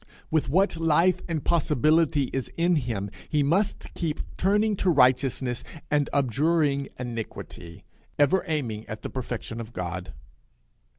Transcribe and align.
With 0.31 0.49
what 0.49 0.77
life 0.77 1.21
and 1.27 1.43
possibility 1.45 2.31
is 2.33 2.51
in 2.57 2.75
him, 2.75 3.11
he 3.29 3.43
must 3.43 3.93
keep 3.93 4.21
turning 4.35 4.75
to 4.77 4.89
righteousness 4.89 5.63
and 5.91 6.09
abjuring 6.11 6.89
iniquity, 6.97 7.83
ever 8.17 8.43
aiming 8.47 8.87
at 8.87 9.03
the 9.03 9.11
perfection 9.11 9.61
of 9.61 9.73
God. 9.73 10.11